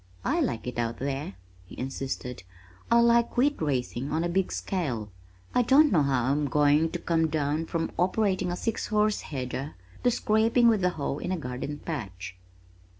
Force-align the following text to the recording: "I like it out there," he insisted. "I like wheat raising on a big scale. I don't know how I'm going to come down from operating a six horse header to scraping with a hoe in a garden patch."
"I 0.25 0.39
like 0.41 0.65
it 0.65 0.79
out 0.79 0.97
there," 0.97 1.35
he 1.67 1.77
insisted. 1.77 2.41
"I 2.89 3.01
like 3.01 3.37
wheat 3.37 3.61
raising 3.61 4.11
on 4.11 4.23
a 4.23 4.29
big 4.29 4.51
scale. 4.51 5.11
I 5.53 5.61
don't 5.61 5.91
know 5.91 6.01
how 6.01 6.31
I'm 6.31 6.47
going 6.47 6.89
to 6.93 6.97
come 6.97 7.27
down 7.27 7.67
from 7.67 7.91
operating 7.99 8.51
a 8.51 8.55
six 8.57 8.87
horse 8.87 9.21
header 9.21 9.75
to 10.03 10.09
scraping 10.09 10.67
with 10.67 10.83
a 10.83 10.89
hoe 10.89 11.19
in 11.19 11.31
a 11.31 11.37
garden 11.37 11.77
patch." 11.85 12.35